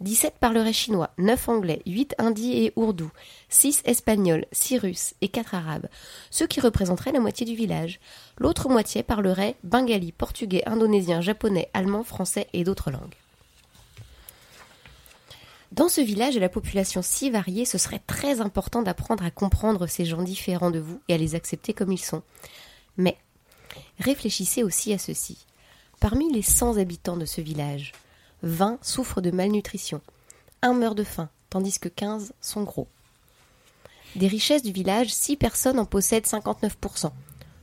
[0.00, 3.12] 17 parleraient chinois, 9 anglais, 8 hindis et ourdous,
[3.50, 5.86] 6 espagnols, 6 russes et 4 arabes,
[6.30, 8.00] ceux qui représenteraient la moitié du village.
[8.36, 13.14] L'autre moitié parlerait bengali, portugais, indonésien, japonais, allemand, français et d'autres langues.
[15.74, 19.88] Dans ce village et la population si variée, ce serait très important d'apprendre à comprendre
[19.88, 22.22] ces gens différents de vous et à les accepter comme ils sont.
[22.96, 23.18] Mais
[23.98, 25.46] réfléchissez aussi à ceci.
[25.98, 27.90] Parmi les 100 habitants de ce village,
[28.44, 30.00] 20 souffrent de malnutrition,
[30.62, 32.86] un meurt de faim, tandis que 15 sont gros.
[34.14, 37.10] Des richesses du village, 6 personnes en possèdent 59%,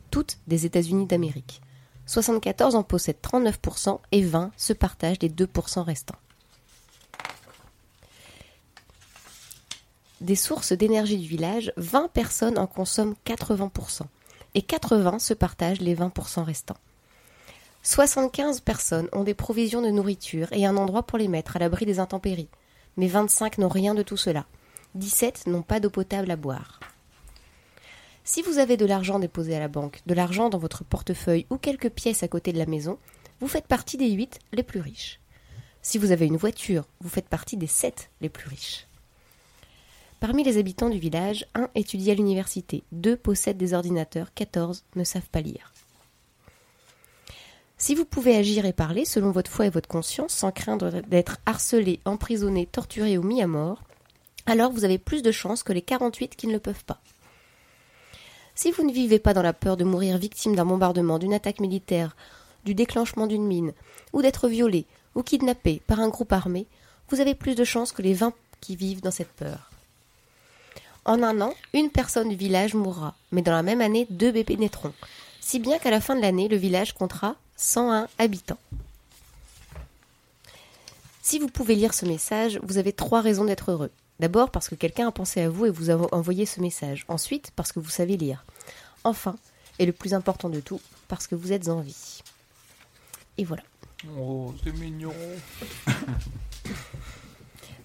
[0.09, 1.61] toutes des États-Unis d'Amérique.
[2.07, 6.20] 74 en possèdent 39% et 20 se partagent les 2% restants.
[10.21, 14.03] Des sources d'énergie du village, 20 personnes en consomment 80%
[14.53, 16.77] et 80 se partagent les 20% restants.
[17.81, 21.87] 75 personnes ont des provisions de nourriture et un endroit pour les mettre à l'abri
[21.87, 22.49] des intempéries,
[22.97, 24.45] mais 25 n'ont rien de tout cela.
[24.93, 26.79] 17 n'ont pas d'eau potable à boire.
[28.23, 31.57] Si vous avez de l'argent déposé à la banque, de l'argent dans votre portefeuille ou
[31.57, 32.99] quelques pièces à côté de la maison,
[33.39, 35.19] vous faites partie des 8 les plus riches.
[35.81, 38.85] Si vous avez une voiture, vous faites partie des 7 les plus riches.
[40.21, 45.03] Parmi les habitants du village, un étudie à l'université, deux possèdent des ordinateurs, 14 ne
[45.03, 45.73] savent pas lire.
[47.79, 51.39] Si vous pouvez agir et parler selon votre foi et votre conscience sans craindre d'être
[51.47, 53.81] harcelé, emprisonné, torturé ou mis à mort,
[54.45, 57.01] alors vous avez plus de chances que les 48 qui ne le peuvent pas.
[58.53, 61.61] Si vous ne vivez pas dans la peur de mourir victime d'un bombardement, d'une attaque
[61.61, 62.15] militaire,
[62.63, 63.73] du déclenchement d'une mine,
[64.13, 66.67] ou d'être violé ou kidnappé par un groupe armé,
[67.09, 69.70] vous avez plus de chances que les 20 qui vivent dans cette peur.
[71.05, 74.57] En un an, une personne du village mourra, mais dans la même année, deux bébés
[74.57, 74.93] naîtront,
[75.39, 78.59] si bien qu'à la fin de l'année, le village comptera 101 habitants.
[81.23, 83.91] Si vous pouvez lire ce message, vous avez trois raisons d'être heureux.
[84.19, 87.05] D'abord parce que quelqu'un a pensé à vous et vous a envoyé ce message.
[87.07, 88.45] Ensuite parce que vous savez lire.
[89.03, 89.35] Enfin,
[89.79, 92.21] et le plus important de tout, parce que vous êtes en vie.
[93.37, 93.63] Et voilà.
[94.17, 95.13] Oh, c'est mignon.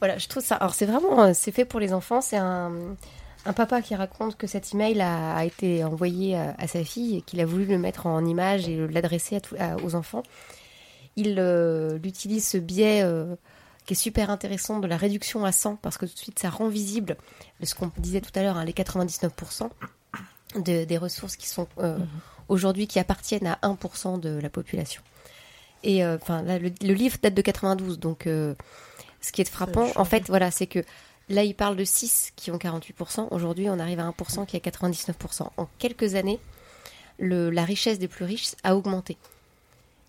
[0.01, 0.57] Voilà, je trouve ça.
[0.57, 2.21] Alors c'est vraiment, euh, c'est fait pour les enfants.
[2.21, 2.73] C'est un,
[3.47, 7.19] un papa qui raconte que cet email a, a été envoyé à, à sa fille
[7.19, 9.39] et qu'il a voulu le mettre en image et l'adresser
[9.83, 10.23] aux enfants.
[11.17, 13.37] Il, euh, il utilise ce biais euh,
[13.87, 16.51] qui est super intéressant de la réduction à 100 parce que tout de suite ça
[16.51, 17.17] rend visible
[17.63, 19.71] ce qu'on disait tout à l'heure, hein, les 99%
[20.57, 21.97] de- des ressources qui sont euh,
[22.49, 25.01] aujourd'hui qui appartiennent à 1% de la population.
[25.85, 28.55] Et euh, enfin le, le livre date de 92, donc euh,
[29.21, 30.81] ce qui est frappant, en fait, voilà, c'est que
[31.29, 33.29] là, il parle de 6 qui ont 48%.
[33.31, 35.49] Aujourd'hui, on arrive à 1% qui a 99%.
[35.57, 36.41] En quelques années,
[37.19, 39.17] le, la richesse des plus riches a augmenté.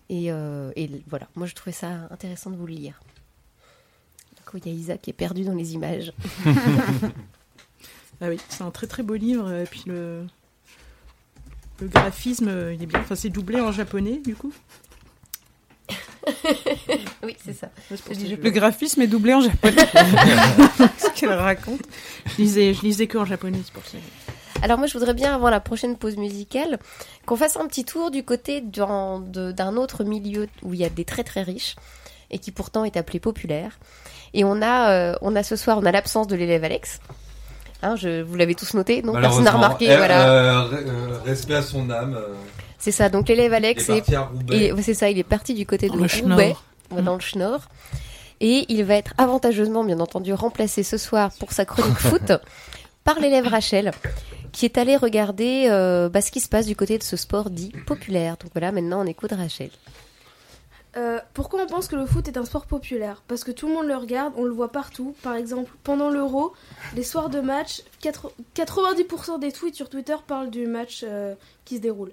[0.08, 3.00] Et, euh, et voilà, moi, je trouvais ça intéressant de vous le lire.
[4.36, 6.12] Du coup, il y a Isa qui est perdue dans les images.
[8.20, 9.52] Ah oui, c'est un très très beau livre.
[9.52, 10.26] Et puis le,
[11.80, 13.00] le graphisme, il est bien.
[13.00, 14.52] Enfin, c'est doublé en japonais, du coup.
[17.22, 17.68] Oui, c'est ça.
[17.90, 19.76] Je dis Le graphisme est doublé en japonais.
[20.98, 21.82] Ce qu'elle raconte?
[22.26, 23.98] Je lisais, je lisais que en japonais, c'est pour ça.
[24.62, 26.78] Alors moi, je voudrais bien, avant la prochaine pause musicale,
[27.26, 31.04] qu'on fasse un petit tour du côté d'un autre milieu où il y a des
[31.04, 31.76] très très riches
[32.30, 33.78] et qui pourtant est appelé populaire.
[34.34, 37.00] Et on a, euh, on a ce soir, on a l'absence de l'élève Alex.
[37.82, 40.28] Hein, je, vous l'avez tous noté, non Personne n'a remarqué, Eh, voilà.
[40.30, 42.14] euh, euh, respect à son âme.
[42.14, 42.34] euh,
[42.78, 44.56] C'est ça, donc l'élève Alex est est parti à Roubaix.
[44.56, 46.56] Et ouais, c'est ça, il est parti du côté de le Roubaix,
[46.90, 47.60] dans le Schnorr.
[48.40, 52.32] Et il va être avantageusement, bien entendu, remplacé ce soir pour sa chronique foot
[53.04, 53.92] par l'élève Rachel,
[54.52, 57.50] qui est allée regarder euh, bah, ce qui se passe du côté de ce sport
[57.50, 58.36] dit populaire.
[58.42, 59.70] Donc voilà, maintenant on écoute Rachel.
[60.98, 63.22] Euh, pourquoi on pense que le foot est un sport populaire?
[63.28, 65.14] Parce que tout le monde le regarde, on le voit partout.
[65.22, 66.52] Par exemple, pendant l'Euro,
[66.96, 71.34] les soirs de match, 80 90% des tweets sur Twitter parlent du match euh,
[71.64, 72.10] qui se déroule.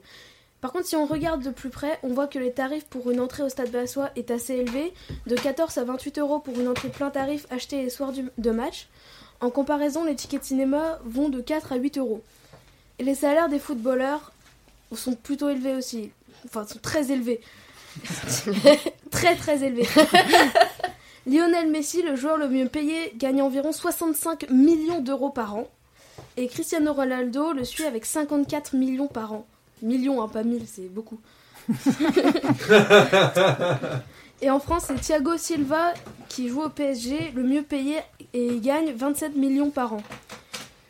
[0.62, 3.20] Par contre, si on regarde de plus près, on voit que les tarifs pour une
[3.20, 4.94] entrée au stade Bassois est assez élevé,
[5.28, 8.52] de 14 à 28 euros pour une entrée plein tarif achetée les soirs du- de
[8.52, 8.88] match.
[9.42, 12.24] En comparaison, les tickets de cinéma vont de 4 à 8 euros.
[13.00, 14.32] Et les salaires des footballeurs
[14.94, 16.12] sont plutôt élevés aussi.
[16.46, 17.42] Enfin, sont très élevés.
[19.12, 19.88] très très élevés.
[21.28, 25.68] Lionel Messi, le joueur le mieux payé, gagne environ 65 millions d'euros par an.
[26.38, 29.48] Et Cristiano Ronaldo le suit avec 54 millions par an.
[29.82, 31.20] Millions, hein, pas mille, c'est beaucoup.
[34.42, 35.94] et en France, c'est Thiago Silva
[36.30, 37.98] qui joue au PSG, le mieux payé,
[38.34, 40.04] et il gagne 27 millions par an.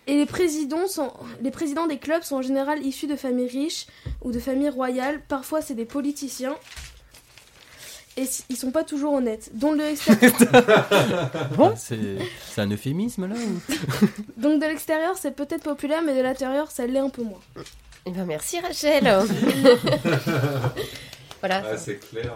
[0.07, 3.87] Et les présidents, sont, les présidents des clubs sont en général issus de familles riches
[4.21, 5.21] ou de familles royales.
[5.27, 6.55] Parfois, c'est des politiciens.
[8.17, 9.49] Et ils sont pas toujours honnêtes.
[9.53, 10.33] Donc de l'extérieur,
[11.59, 12.17] Ah, C'est
[12.49, 13.73] c'est un euphémisme là ou...
[14.41, 17.41] donc de l'extérieur, c'est peut-être populaire, mais de l'intérieur, ça l'est un peu moins.
[18.05, 19.03] Eh ben merci Rachel.
[21.41, 22.33] voilà, Ah, c'est clair.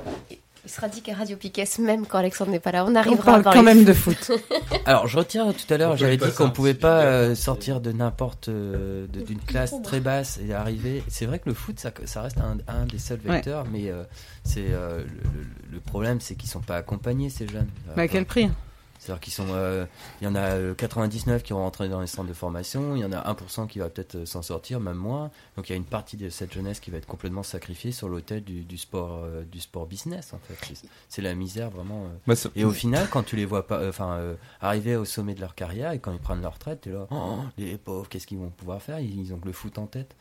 [0.69, 3.41] Il sera dit qu'à Radio Piquet, même quand Alexandre n'est pas là, on On arrivera
[3.41, 4.31] parle à quand même de foot.
[4.85, 7.91] Alors, je retire tout à On l'heure, j'avais dit qu'on pouvait pas euh, sortir de
[7.91, 11.03] n'importe euh, d'une classe très basse et arriver.
[11.07, 13.33] C'est vrai que le foot, ça, ça reste un, un des seuls Ouais.
[13.37, 14.03] vecteurs, mais euh,
[14.43, 17.67] c'est euh, le, le- le problème, c'est qu'ils sont pas accompagnés ces jeunes.
[17.95, 18.49] Bah, à quel prix?
[18.99, 19.85] C'est-à-dire qu'ils sont, euh,
[20.19, 23.01] il y en a euh, 99 qui vont rentrer dans les centres de formation, il
[23.01, 25.31] y en a 1% qui va peut-être euh, s'en sortir, même moins.
[25.55, 28.09] Donc il y a une partie de cette jeunesse qui va être complètement sacrifiée sur
[28.09, 30.75] l'autel du, du sport, euh, du sport business en fait.
[31.07, 32.03] C'est- la misère vraiment.
[32.05, 32.17] euh.
[32.27, 35.33] Bah, Et au final, quand tu les vois pas, euh, enfin, euh, arriver au sommet
[35.33, 38.27] de leur carrière et quand ils prennent leur retraite, t'es là, oh, les pauvres, qu'est-ce
[38.27, 38.99] qu'ils vont pouvoir faire?
[38.99, 40.13] Ils, ils ont que le foot en tête.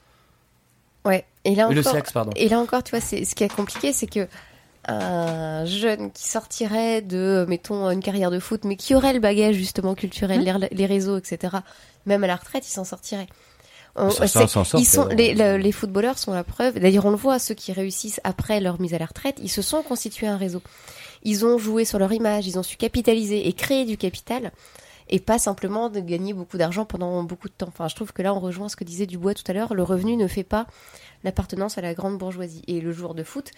[1.05, 2.33] Ouais, et là Et le encore, sexe, pardon.
[2.37, 4.29] Et là encore, tu vois, c'est ce qui est compliqué, c'est que
[4.87, 9.55] un jeune qui sortirait de, mettons, une carrière de foot, mais qui aurait le bagage
[9.57, 11.57] justement culturel, les, les réseaux, etc.
[12.07, 13.27] Même à la retraite, il s'en sortirait.
[13.97, 14.41] On- Ça, ça,
[14.79, 16.79] ils sont, les, le- les footballeurs sont la preuve.
[16.79, 19.61] D'ailleurs, on le voit, ceux qui réussissent après leur mise à la retraite, ils se
[19.63, 20.63] sont constitués un réseau.
[21.25, 24.53] Ils ont joué sur leur image, ils ont su capitaliser et créer du capital.
[25.11, 27.69] et pas simplement de gagner beaucoup d'argent pendant beaucoup de temps.
[27.69, 29.73] Enfin, je trouve que là, on rejoint ce que disait Dubois tout à l'heure.
[29.75, 30.67] Le revenu ne fait pas
[31.25, 32.63] l'appartenance à la grande bourgeoisie.
[32.69, 33.51] Et le joueur de foot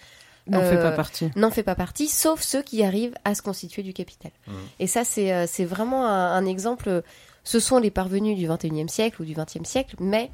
[0.47, 1.29] N'en fait Euh, pas partie.
[1.35, 4.31] n'en fait pas partie, sauf ceux qui arrivent à se constituer du capital.
[4.47, 4.53] Mhm.
[4.79, 7.03] Et ça, c'est euh, c'est vraiment un, un exemple.
[7.43, 10.31] Ce sont les parvenus du 21e siècle ou du 20e siècle, mais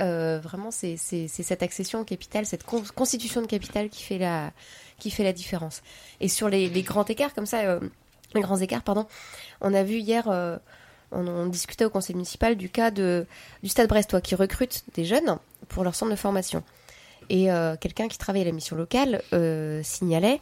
[0.00, 4.02] euh, vraiment, c'est c'est- c'est cette accession au capital, cette con- constitution de capital qui
[4.02, 4.52] fait la,
[4.98, 5.82] qui fait la différence.
[6.20, 7.80] Et sur les, les grands écarts, comme ça, euh,
[8.34, 9.06] les grands écarts, pardon,
[9.60, 10.56] on a vu hier, euh,
[11.10, 13.26] on, on discutait au conseil municipal du cas de,
[13.62, 15.36] du Stade Brestois qui recrute des jeunes
[15.68, 16.62] pour leur centre de formation.
[17.30, 20.40] Et euh, quelqu'un qui travaille à la mission locale euh, signalait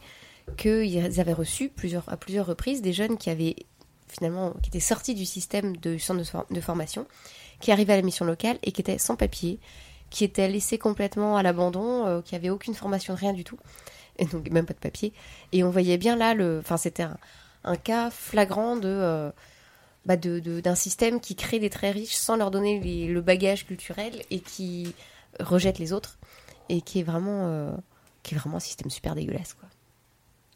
[0.57, 3.55] qu'ils avaient reçu plusieurs, à plusieurs reprises des jeunes qui avaient
[4.07, 7.05] finalement qui étaient sortis du système de centre de, for- de formation,
[7.61, 9.59] qui arrivaient à la mission locale et qui étaient sans papier,
[10.09, 13.57] qui étaient laissés complètement à l'abandon, euh, qui avaient aucune formation, rien du tout,
[14.17, 15.13] et donc même pas de papier.
[15.53, 17.07] Et on voyait bien là, enfin c'était
[17.63, 18.75] un, cas flagrant
[20.05, 24.23] bah, de- d'un système qui crée des très riches sans leur donner le bagage culturel
[24.29, 24.93] et qui
[25.39, 26.17] rejette les autres
[26.71, 27.71] et qui est vraiment euh,
[28.23, 29.67] qui est vraiment un système super dégueulasse quoi.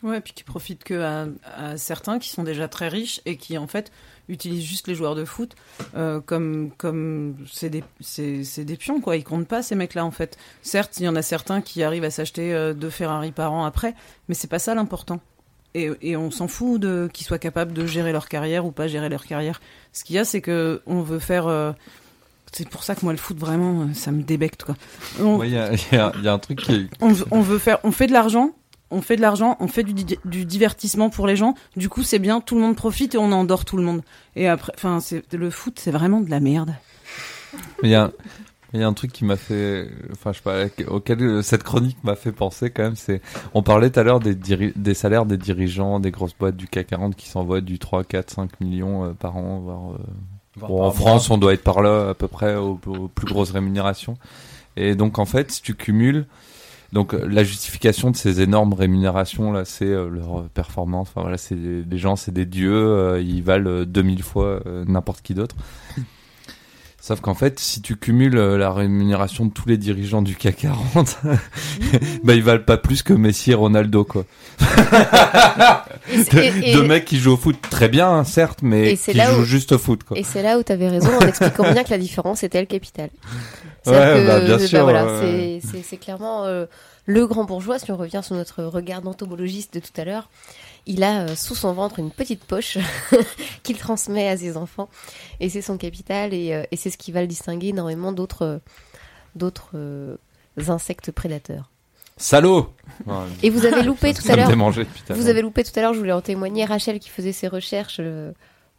[0.04, 1.02] Ouais, puis qui profite que
[1.44, 3.92] à, certains qui sont déjà très riches et qui en fait
[4.28, 5.56] utilisent juste les joueurs de foot
[5.96, 9.16] euh, comme comme c'est des c'est des pions quoi.
[9.16, 10.38] Ils comptent pas ces mecs-là en fait.
[10.62, 13.66] Certes, il y en a certains qui arrivent à s'acheter euh, deux Ferrari par an
[13.66, 13.96] après,
[14.28, 15.22] mais c'est pas ça l'important.
[15.74, 18.88] Et, et on s'en fout de qu'ils soient capables de gérer leur carrière ou pas
[18.88, 19.60] gérer leur carrière.
[19.92, 21.76] Ce qu'il y a, c'est que on veut faire.
[22.58, 24.76] C'est pour ça que moi le foot vraiment euh, ça me débecte quoi.
[25.22, 27.58] On- Ouais, Il y, a- y y un truc qui est- on, veut- on veut
[27.60, 28.52] faire, on fait de l'argent,
[28.92, 31.56] on fait de l'argent, on fait du, di- du divertissement pour les gens.
[31.76, 34.02] Du coup, c'est bien, tout le monde profite et on endort tout le monde.
[34.36, 35.00] Et après, enfin,
[35.34, 36.76] le foot, c'est vraiment de la merde.
[37.84, 38.12] Il y a,
[38.74, 41.64] il y a un truc qui m'a fait, enfin, je sais pas, auquel euh, cette
[41.64, 43.22] chronique m'a fait penser quand même, c'est,
[43.54, 47.16] on parlait tout à l'heure des, salaires des dirigeants des grosses boîtes du CAC 40
[47.16, 50.92] qui s'envoient du 3, 4, 5 millions euh, par an, voire, euh, Voire bon, en.
[50.92, 54.18] France, on doit être par là à peu près aux, aux plus grosses rémunérations.
[54.78, 56.26] Et donc, en fait, si tu cumules,
[56.96, 61.10] donc euh, la justification de ces énormes rémunérations là, c'est euh, leur performance.
[61.10, 65.22] Enfin voilà, c'est des gens, c'est des dieux, euh, ils valent euh, 2000 fois n'importe
[65.22, 65.56] qui d'autre.
[67.08, 70.56] Sauf qu'en fait, si tu cumules euh, la rémunération de tous les dirigeants du CAC
[70.56, 71.18] 40,
[72.24, 74.26] bah ils valent pas plus que Messi et Ronaldo quoi.
[76.12, 79.14] Et et- et- Deux mecs qui jouent au foot très bien, hein, certes, mais qui
[79.36, 80.18] jouent où- juste au foot quoi.
[80.18, 82.66] Et c'est là où tu avais raison en expliquant bien que la différence était le
[82.66, 83.10] capital.
[83.86, 85.06] Ouais, bah, bien sûr, voilà,
[85.84, 86.66] c'est clairement euh,
[87.06, 90.30] le grand bourgeois, si on revient sur notre regard d'entomologiste de tout à l'heure,
[90.86, 92.78] il a euh, sous son ventre une petite poche
[93.64, 94.90] qu'il transmet à ses enfants.
[95.40, 98.62] Et c'est son capital et, euh, et c'est ce qui va le distinguer énormément d'autres
[99.36, 100.16] d'autres euh,
[100.68, 101.70] insectes prédateurs.
[102.18, 102.74] Salaud
[103.44, 104.50] Et vous avez loupé tout à l'heure.
[105.10, 107.98] Vous avez loupé tout à l'heure, je voulais en témoigner, Rachel qui faisait ses recherches
[108.00, 108.32] euh,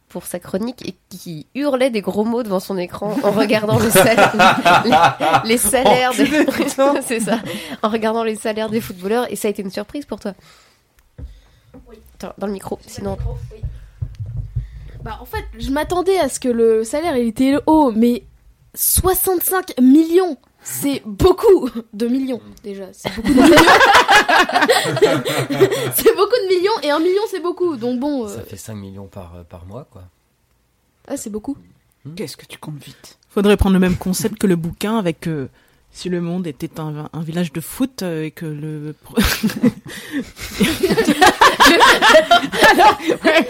[0.09, 3.91] pour sa chronique et qui hurlait des gros mots devant son écran en regardant le
[3.91, 4.33] salaire,
[5.43, 6.25] les, les salaires des...
[7.05, 7.39] c'est ça,
[7.83, 9.31] en regardant les salaires des footballeurs.
[9.31, 10.33] Et ça a été une surprise pour toi.
[11.89, 11.97] Oui.
[12.15, 13.17] Attends, dans le micro, sinon.
[15.03, 18.23] Bah en fait, je m'attendais à ce que le salaire il était haut, mais
[18.73, 22.85] 65 millions, c'est beaucoup de millions déjà.
[22.91, 23.55] C'est beaucoup de millions.
[25.95, 27.75] c'est beaucoup de millions et un million c'est beaucoup.
[27.77, 30.03] Donc bon, euh, Ça fait 5 millions par, euh, par mois, quoi.
[31.07, 31.57] ah, c'est beaucoup.
[32.15, 33.17] Qu'est-ce que tu comptes vite?
[33.29, 35.49] Faudrait prendre le même concept que le bouquin avec euh,
[35.91, 38.93] si le monde était un, un village de foot euh, et que le
[42.69, 43.47] Alors, ouais,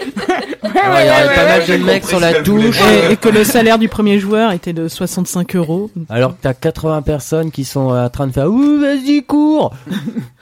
[0.64, 2.80] ouais, Alors, il y aurait pas mal de mecs sur la touche.
[2.80, 5.90] et, et que le salaire du premier joueur était de 65 euros.
[6.08, 9.74] Alors que t'as 80 personnes qui sont en train de faire Ouh, vas-y, cours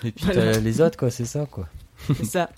[0.05, 1.67] Et puis t'as les autres, quoi, c'est ça, quoi.
[2.17, 2.51] C'est ça.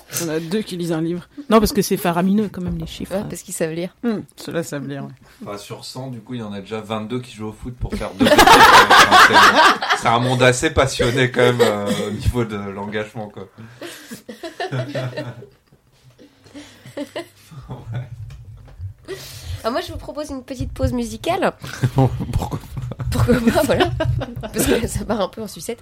[0.24, 1.28] On a deux qui lisent un livre.
[1.50, 3.14] Non, parce que c'est faramineux quand même les chiffres.
[3.14, 3.94] Ouais, parce qu'ils savent lire.
[4.04, 5.04] Hum, Cela savent lire.
[5.04, 5.10] ouais.
[5.46, 7.74] Enfin, sur 100, du coup, il y en a déjà 22 qui jouent au foot
[7.76, 8.26] pour faire deux.
[8.26, 13.48] c'est- un monde assez passionné quand même euh, au niveau de l'engagement, quoi.
[19.64, 21.52] Ah, moi, je vous propose une petite pause musicale.
[22.32, 22.58] Pourquoi
[23.26, 23.90] Pourquoi pas, voilà.
[24.40, 25.80] Parce que ça part un peu en sucette.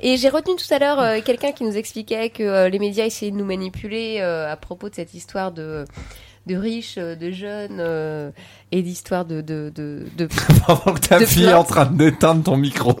[0.00, 3.04] Et j'ai retenu tout à l'heure euh, quelqu'un qui nous expliquait que euh, les médias
[3.06, 5.84] essayaient de nous manipuler euh, à propos de cette histoire de,
[6.46, 8.30] de riches, de jeunes euh,
[8.72, 10.28] et d'histoire de, de, de, de-
[10.66, 12.92] Pendant que ta De fille est en train d'éteindre ton micro.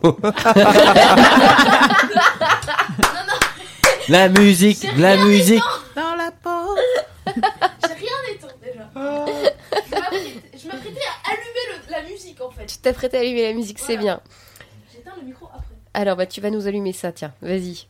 [4.08, 5.62] La musique, la musique
[5.94, 6.78] Dans la porte.
[7.26, 8.88] J'ai rien éteint déjà.
[8.96, 9.00] je
[9.94, 12.66] m'apprêtais- je m'apprêtais à allumer le- la musique en fait.
[12.66, 14.20] Tu t'apprêtais à allumer la musique, c'est bien.
[14.92, 15.74] J'éteins le micro après.
[15.94, 17.86] Alors, bah, tu vas nous allumer ça, tiens, vas-y.